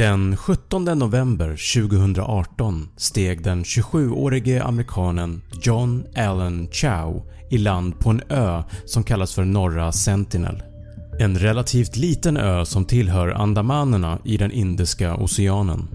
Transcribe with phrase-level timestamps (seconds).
[0.00, 8.22] Den 17 november 2018 steg den 27-årige amerikanen John Allen Chow i land på en
[8.28, 10.62] ö som kallas för Norra Sentinel.
[11.18, 15.88] En relativt liten ö som tillhör Andamanerna i den Indiska oceanen.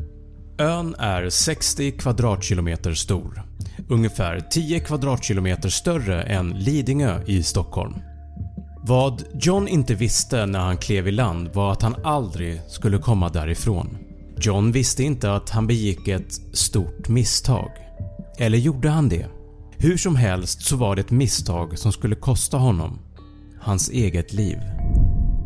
[0.58, 3.44] Ön är 60 kvadratkilometer stor,
[3.90, 7.94] ungefär 10 kvadratkilometer större än Lidingö i Stockholm.
[8.88, 13.30] Vad John inte visste när han klev i land var att han aldrig skulle komma
[13.30, 13.98] därifrån.
[14.38, 17.72] John visste inte att han begick ett stort misstag.
[18.38, 19.26] Eller gjorde han det?
[19.78, 23.00] Hur som helst så var det ett misstag som skulle kosta honom
[23.62, 24.58] hans eget liv.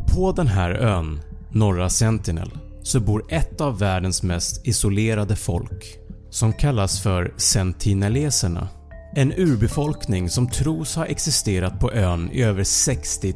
[0.08, 1.22] På den här ön,
[1.52, 2.52] Norra Sentinel,
[2.84, 5.86] så bor ett av världens mest isolerade folk
[6.30, 8.68] som kallas för sentineleserna.
[9.16, 13.34] En urbefolkning som tros ha existerat på ön i över 60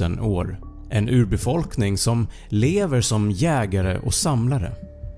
[0.00, 0.60] 000 år.
[0.90, 4.72] En urbefolkning som lever som jägare och samlare.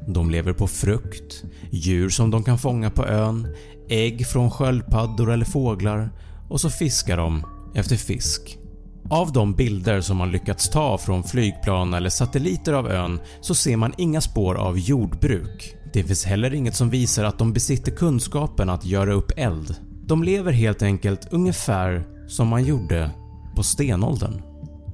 [0.09, 3.49] De lever på frukt, djur som de kan fånga på ön,
[3.89, 6.11] ägg från sköldpaddor eller fåglar
[6.49, 8.59] och så fiskar de efter fisk.
[9.11, 13.77] Av de bilder som man lyckats ta från flygplan eller satelliter av ön så ser
[13.77, 15.75] man inga spår av jordbruk.
[15.93, 19.77] Det finns heller inget som visar att de besitter kunskapen att göra upp eld.
[20.07, 23.11] De lever helt enkelt ungefär som man gjorde
[23.57, 24.43] på stenåldern.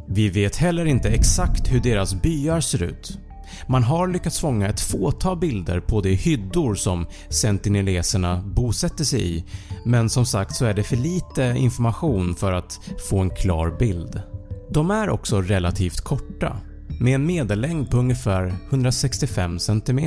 [0.09, 3.19] Vi vet heller inte exakt hur deras byar ser ut.
[3.67, 9.45] Man har lyckats fånga ett fåtal bilder på de hyddor som sentineleserna bosätter sig i
[9.85, 12.81] men som sagt så är det för lite information för att
[13.11, 14.23] få en klar bild.
[14.71, 16.57] De är också relativt korta
[17.01, 20.01] med en medellängd på ungefär 165 cm.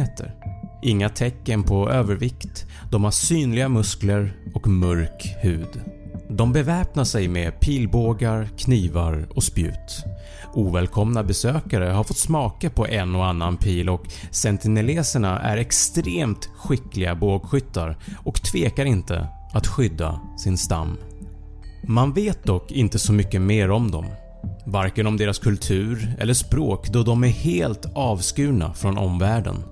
[0.84, 5.82] Inga tecken på övervikt, de har synliga muskler och mörk hud.
[6.30, 10.06] De beväpnar sig med pilbågar, knivar och spjut.
[10.54, 17.16] Ovälkomna besökare har fått smaka på en och annan pil och sentineleserna är extremt skickliga
[17.16, 20.98] bågskyttar och tvekar inte att skydda sin stam.
[21.88, 24.06] Man vet dock inte så mycket mer om dem.
[24.66, 29.64] Varken om deras kultur eller språk då de är helt avskurna från omvärlden.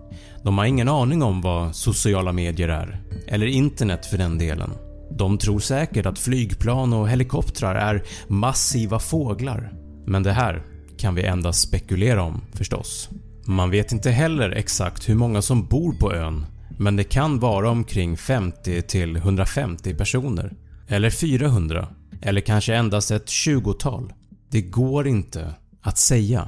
[0.43, 4.71] De har ingen aning om vad sociala medier är, eller internet för den delen.
[5.11, 9.73] De tror säkert att flygplan och helikoptrar är massiva fåglar,
[10.05, 10.63] men det här
[10.97, 13.09] kan vi endast spekulera om förstås.
[13.45, 16.45] Man vet inte heller exakt hur många som bor på ön
[16.81, 20.53] men det kan vara omkring 50 till 150 personer.
[20.87, 21.87] Eller 400.
[22.21, 24.13] Eller kanske endast ett 20-tal.
[24.49, 26.47] Det går inte att säga.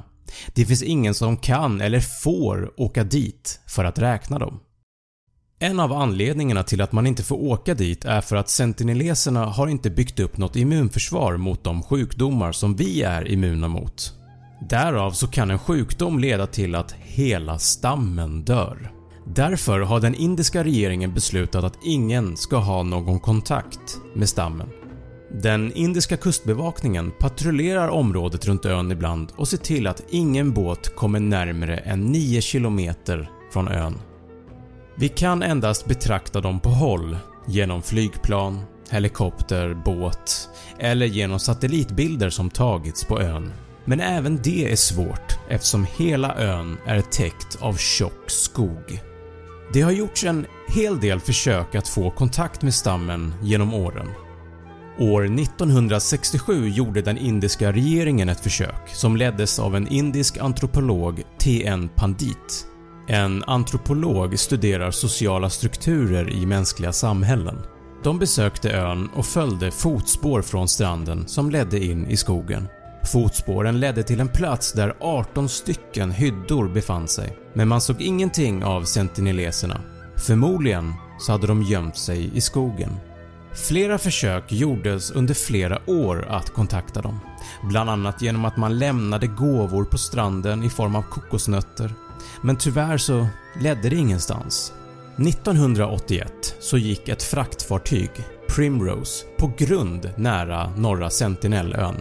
[0.53, 4.59] Det finns ingen som kan eller får åka dit för att räkna dem.
[5.59, 9.67] En av anledningarna till att man inte får åka dit är för att sentineleserna har
[9.67, 14.13] inte byggt upp något immunförsvar mot de sjukdomar som vi är immuna mot.
[14.69, 18.91] Därav så kan en sjukdom leda till att hela stammen dör.
[19.27, 24.69] Därför har den indiska regeringen beslutat att ingen ska ha någon kontakt med stammen.
[25.33, 31.19] Den indiska kustbevakningen patrullerar området runt ön ibland och ser till att ingen båt kommer
[31.19, 32.79] närmre än 9 km
[33.53, 33.99] från ön.
[34.95, 37.17] Vi kan endast betrakta dem på håll
[37.47, 38.59] genom flygplan
[38.91, 40.49] helikopter, båt
[40.79, 43.53] eller genom satellitbilder som tagits på ön.
[43.85, 49.01] Men även det är svårt eftersom hela ön är täckt av tjock skog.
[49.73, 54.07] Det har gjorts en hel del försök att få kontakt med stammen genom åren.
[54.99, 61.89] År 1967 gjorde den indiska regeringen ett försök som leddes av en indisk antropolog T.N.
[61.95, 62.67] Pandit.
[63.07, 67.61] En antropolog studerar sociala strukturer i mänskliga samhällen.
[68.03, 72.67] De besökte ön och följde fotspår från stranden som ledde in i skogen.
[73.11, 78.63] Fotspåren ledde till en plats där 18 stycken hyddor befann sig, men man såg ingenting
[78.63, 79.81] av sentineleserna.
[80.15, 82.89] Förmodligen så hade de gömt sig i skogen.
[83.53, 87.19] Flera försök gjordes under flera år att kontakta dem,
[87.63, 91.93] bland annat genom att man lämnade gåvor på stranden i form av kokosnötter,
[92.41, 93.27] men tyvärr så
[93.59, 94.73] ledde det ingenstans.
[95.17, 98.11] 1981 så gick ett fraktfartyg,
[98.47, 101.95] Primrose, på grund nära norra Sentinellön.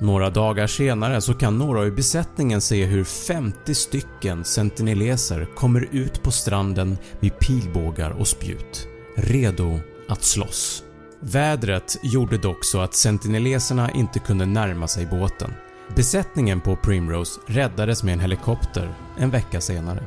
[0.00, 6.22] Några dagar senare så kan några i besättningen se hur 50 stycken sentineleser kommer ut
[6.22, 10.84] på stranden med pilbågar och spjut, redo att slåss.
[11.20, 15.54] Vädret gjorde dock så att sentineleserna inte kunde närma sig båten.
[15.96, 20.04] Besättningen på Primrose räddades med en helikopter en vecka senare.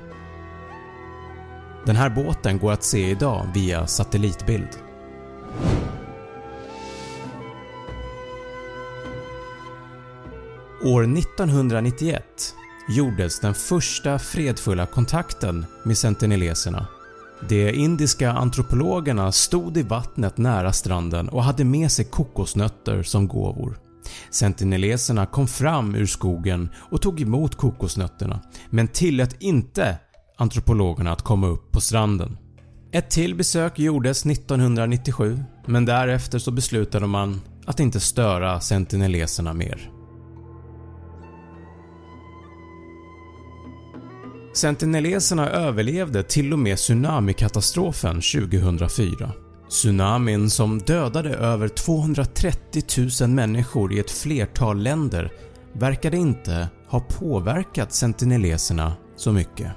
[1.85, 4.69] Den här båten går att se idag via satellitbild.
[10.83, 12.55] År 1991
[12.89, 16.87] gjordes den första fredfulla kontakten med sentineleserna.
[17.49, 23.79] De indiska antropologerna stod i vattnet nära stranden och hade med sig kokosnötter som gåvor.
[24.29, 28.39] Sentineleserna kom fram ur skogen och tog emot kokosnötterna
[28.69, 29.97] men tillät inte
[30.37, 32.37] antropologerna att komma upp på stranden.
[32.91, 40.00] Ett till besök gjordes 1997 men därefter så beslutade man att inte störa sentineleserna mer.
[44.53, 49.31] Sentineleserna överlevde till och med tsunamikatastrofen 2004.
[49.69, 52.83] Tsunamin som dödade över 230
[53.21, 55.31] 000 människor i ett flertal länder
[55.73, 59.71] verkade inte ha påverkat sentineleserna så mycket.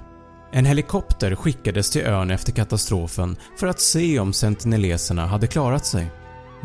[0.52, 6.12] En helikopter skickades till ön efter katastrofen för att se om sentineleserna hade klarat sig.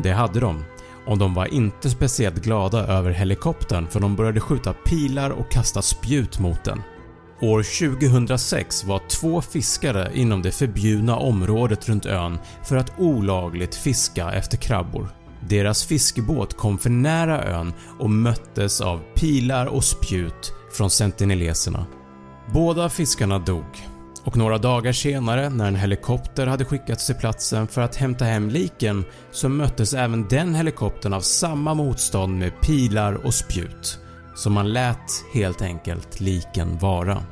[0.02, 0.64] Det hade de
[1.06, 5.82] och de var inte speciellt glada över helikoptern för de började skjuta pilar och kasta
[5.82, 6.82] spjut mot den.
[7.42, 14.32] År 2006 var två fiskare inom det förbjudna området runt ön för att olagligt fiska
[14.32, 15.08] efter krabbor.
[15.48, 21.86] Deras fiskebåt kom för nära ön och möttes av pilar och spjut från sentineleserna.
[22.52, 23.88] Båda fiskarna dog
[24.24, 28.48] och några dagar senare när en helikopter hade skickats till platsen för att hämta hem
[28.48, 33.98] liken så möttes även den helikoptern av samma motstånd med pilar och spjut
[34.40, 37.22] så man lät helt enkelt liken vara.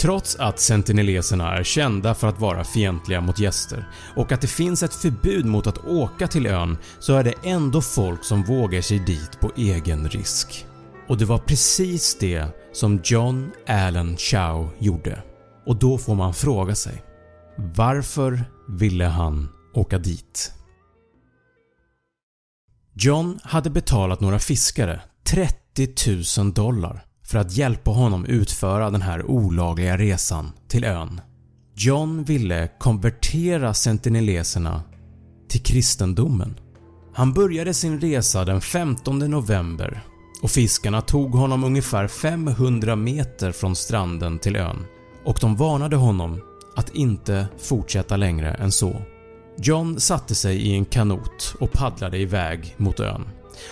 [0.00, 4.82] Trots att sentineleserna är kända för att vara fientliga mot gäster och att det finns
[4.82, 8.98] ett förbud mot att åka till ön så är det ändå folk som vågar sig
[8.98, 10.66] dit på egen risk.
[11.08, 15.22] Och det var precis det som John Allen Chow gjorde.
[15.66, 17.02] Och då får man fråga sig
[17.56, 20.52] varför ville han åka dit?
[22.94, 25.00] John hade betalat några fiskare
[25.78, 31.20] 30 000 dollar för att hjälpa honom utföra den här olagliga resan till ön.
[31.74, 34.82] John ville konvertera sentineleserna
[35.48, 36.60] till kristendomen.
[37.14, 40.02] Han började sin resa den 15 november
[40.42, 44.86] och fiskarna tog honom ungefär 500 meter från stranden till ön
[45.24, 46.40] och de varnade honom
[46.76, 49.02] att inte fortsätta längre än så.
[49.58, 53.28] John satte sig i en kanot och paddlade iväg mot ön.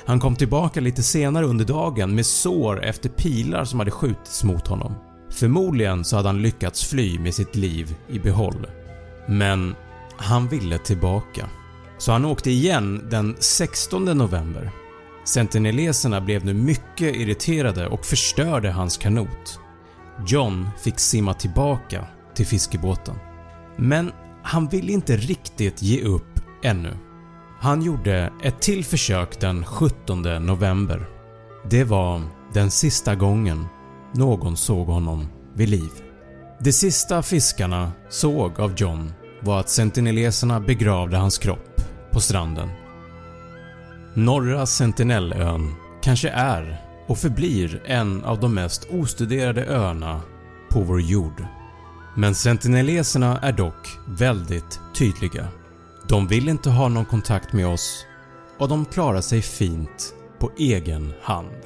[0.06, 4.66] Han kom tillbaka lite senare under dagen med sår efter pilar som hade skjutits mot
[4.66, 4.94] honom.
[5.30, 8.66] Förmodligen så hade han lyckats fly med sitt liv i behåll.
[9.28, 9.74] Men
[10.16, 11.48] han ville tillbaka.
[11.98, 14.70] Så han åkte igen den 16 november.
[15.24, 19.60] Sentineleserna blev nu mycket irriterade och förstörde hans kanot.
[20.26, 23.14] John fick simma tillbaka till fiskebåten.
[23.76, 24.12] Men
[24.42, 26.96] han ville inte riktigt ge upp ännu.
[27.66, 31.08] Han gjorde ett till försök den 17 november.
[31.70, 33.66] Det var den sista gången
[34.14, 35.90] någon såg honom vid liv.
[36.60, 41.80] Det sista fiskarna såg av John var att sentineleserna begravde hans kropp
[42.12, 42.68] på stranden.
[44.14, 50.20] Norra Sentinellön kanske är och förblir en av de mest ostuderade öarna
[50.70, 51.44] på vår jord.
[52.16, 55.48] Men sentineleserna är dock väldigt tydliga.
[56.08, 58.06] De vill inte ha någon kontakt med oss
[58.58, 61.56] och de klarar sig fint på egen hand.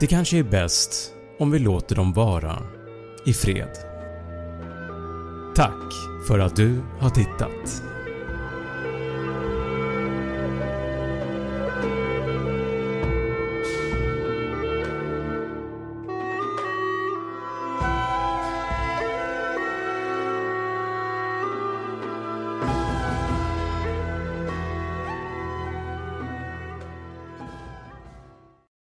[0.00, 2.62] Det kanske är bäst om vi låter dem vara
[3.26, 3.70] i fred.
[5.54, 5.92] Tack
[6.26, 7.93] för att du har tittat.